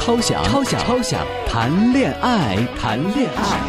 [0.00, 3.60] 超想超想超想谈恋爱，谈恋爱。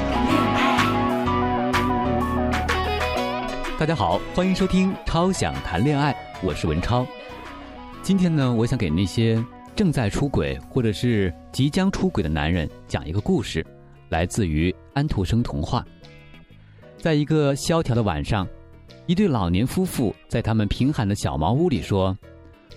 [3.77, 7.05] 大家好，欢迎收听《超想谈恋爱》，我是文超。
[8.01, 9.43] 今天呢，我想给那些
[9.75, 13.63] 正在出轨或者是即将出轨的男人讲一个故事，
[14.07, 15.85] 来自于安徒生童话。
[16.97, 18.47] 在一个萧条的晚上，
[19.05, 22.17] 一对老年夫妇在他们贫寒的小茅屋里说。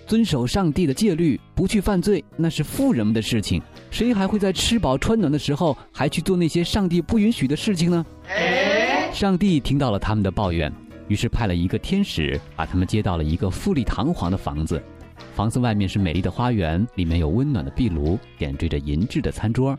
[0.05, 3.61] 遵守上帝的戒律，不去犯罪，那是富人们的事情。
[3.89, 8.05] 谁还会在吃饱穿暖的时候还去做那些上帝不允许的事情呢？
[9.11, 10.71] 上帝听到了他们的抱怨，
[11.07, 14.81] 于是派了一个天使把他们接到了一个富丽堂皇的房子。
[15.33, 19.77] 房子外面是美丽的花园，里面有温暖的壁炉，点缀着银质的餐桌。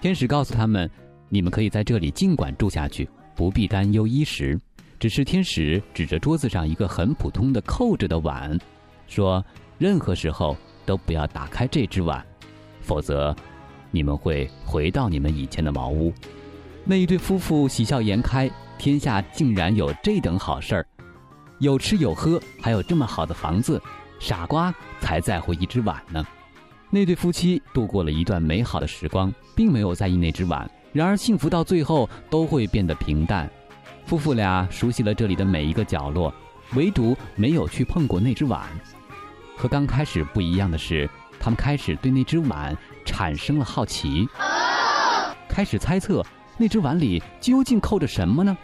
[0.00, 0.90] 天使告诉他们
[1.30, 4.58] ：“你们可以在这里尽管住下去，不必担忧衣食。”
[5.00, 8.58] 只是天使指着桌子上一个很普通的扣着的碗。
[9.14, 9.44] 说，
[9.78, 12.24] 任何时候都不要打开这只碗，
[12.80, 13.34] 否则，
[13.92, 16.12] 你们会回到你们以前的茅屋。
[16.84, 20.86] 那一对夫妇喜笑颜开，天下竟然有这等好事儿，
[21.60, 23.80] 有吃有喝，还有这么好的房子，
[24.18, 26.26] 傻瓜才在乎一只碗呢。
[26.90, 30.68] 那对夫妻度过了一段美好的时光，并没有在意那只碗。
[30.92, 33.48] 然而，幸福到最后都会变得平淡。
[34.06, 36.34] 夫妇俩熟悉了这里的每一个角落，
[36.74, 38.68] 唯独没有去碰过那只碗。
[39.56, 41.08] 和刚开始不一样的是，
[41.40, 44.28] 他们开始对那只碗产生了好奇，
[45.48, 46.24] 开始猜测
[46.56, 48.56] 那只碗里究竟扣着什么呢？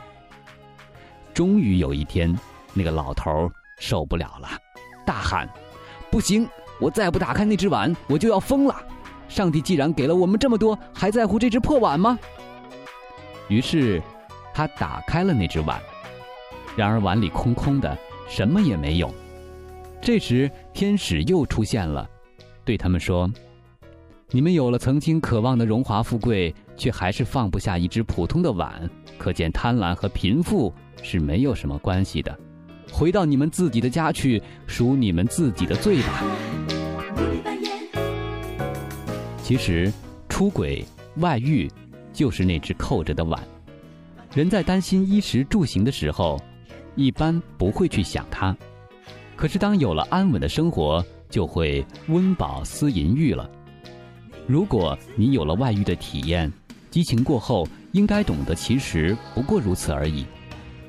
[1.32, 2.36] 终于有一天，
[2.74, 4.48] 那个老头受不了了，
[5.06, 5.48] 大喊
[6.10, 6.48] ：“不行！
[6.80, 8.74] 我再不打开那只碗，我就要疯了！
[9.28, 12.18] 上帝既然给了我们这么多，还在乎这只破碗吗？”
[13.48, 14.02] 于是，
[14.52, 15.80] 他打开了那只碗，
[16.76, 17.96] 然而碗里空空的，
[18.28, 19.12] 什么也没有。
[20.02, 22.08] 这时，天使又出现了，
[22.64, 23.30] 对他们说
[24.32, 30.72] ：“你们有了曾经渴望的荣华富贵，却还是放不下一只普通的碗，可见贪婪和贫富
[31.02, 32.36] 是没有什么关系的。
[32.90, 36.24] 回到你们自己的家去，赎你们自己的罪吧。”
[39.42, 39.92] 其实，
[40.28, 40.84] 出轨、
[41.16, 41.70] 外遇，
[42.12, 43.40] 就是那只扣着的碗。
[44.32, 46.40] 人在担心衣食住行的时候，
[46.94, 48.56] 一般不会去想它。
[49.40, 53.50] 可是，当有了安稳的生活，就会温饱思淫欲了。
[54.46, 56.52] 如果你有了外遇的体验，
[56.90, 60.26] 激情过后，应该懂得，其实不过如此而已。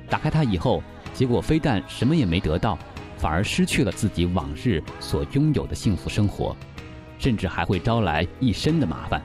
[0.10, 2.78] 打开它以后，结果非但什么也没得到，
[3.16, 6.54] 反而失去了自己往日所拥有的幸福生活，
[7.20, 9.22] 甚至还会招来一身的麻烦。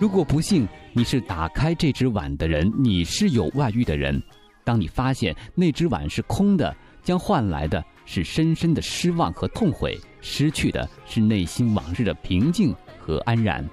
[0.00, 4.20] 如果不幸你是打开这只碗的人，你是有外遇的人，
[4.64, 6.74] 当你发现那只碗是空的，
[7.04, 7.80] 将换来的。
[8.04, 13.68] 是深深的失望和痛悔，失去的是内心往日的平静和安然。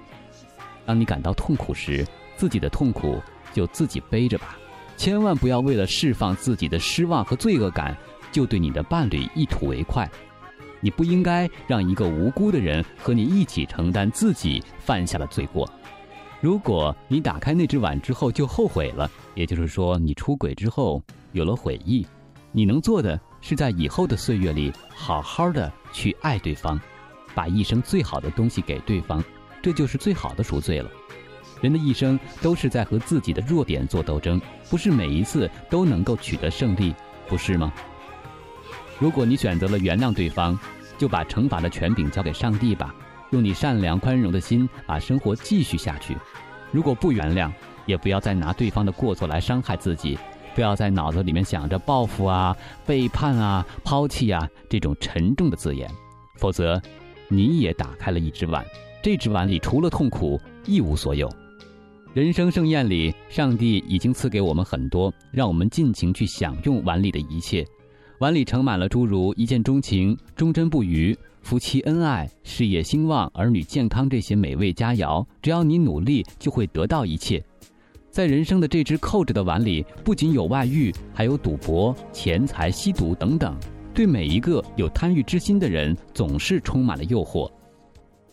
[0.86, 3.20] 当你感到痛苦时，自己的痛苦
[3.52, 4.56] 就自己背着吧，
[4.96, 7.96] 千万不要为了释放自己的失望和罪恶感，
[8.32, 10.10] 就对你的伴侣一吐为快。
[10.80, 15.70] 你不应该让一个无辜的人和你一起承担自己犯下的罪过。
[16.40, 21.02] 如果你打开那只碗之后就后悔了，也就是说你出轨之后
[21.32, 22.06] 有了悔意，
[22.52, 23.20] 你能做的。
[23.42, 26.78] 是在以后的岁月里，好好的去爱对方，
[27.34, 29.24] 把一生最好的东西给对方，
[29.62, 30.90] 这就是最好的赎罪了。
[31.62, 36.94] 人的一生都是在和自己的弱点做斗争，不是每一次都能够取得胜利，
[37.26, 37.72] 不是吗？
[38.98, 40.58] 如果你选择了原谅对方，
[40.98, 42.94] 就把惩罚的权柄交给上帝吧，
[43.30, 46.14] 用你善良宽容的心把生活继续下去。
[46.70, 47.50] 如果不原谅，
[47.86, 50.18] 也不要再拿对方的过错来伤害自己。
[50.54, 52.56] 不要在脑子里面想着报复啊、
[52.86, 55.90] 背叛啊、抛弃啊这种沉重的字眼，
[56.38, 56.80] 否则，
[57.28, 58.64] 你也打开了一只碗，
[59.02, 61.30] 这只碗里除了痛苦一无所有。
[62.12, 67.64] 人生盛宴里，上帝已经赐给我们很多，让我们尽情去享用碗里的一切。
[68.18, 75.24] 碗里盛满了诸如一见钟情、忠贞不渝、夫妻恩爱、事业兴旺、儿女健康这些美味佳肴。
[75.40, 77.42] 只要你努力，就会得到一切。
[78.10, 83.56] 在人生的这只扣着的碗里，不仅有外遇，还有赌博、钱财、吸毒等等。
[83.94, 87.50] 对每一个有贪欲之心的人，总是充满了诱惑。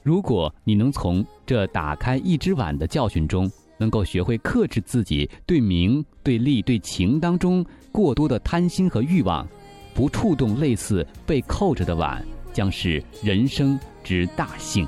[0.01, 9.47] 如果你能从这打开一只碗的教训中，能够学会克制自己对名、对利、对情当中过多的贪心和欲望，
[9.93, 14.87] 不触动类似被扣着的碗，将是人生之大幸。